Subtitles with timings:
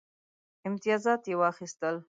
[0.67, 1.95] امتیازات یې واخیستل.